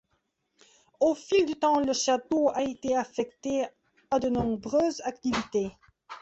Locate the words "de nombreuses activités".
4.17-5.77